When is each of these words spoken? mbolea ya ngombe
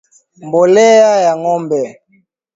mbolea 0.45 1.09
ya 1.25 1.33
ngombe 1.39 1.81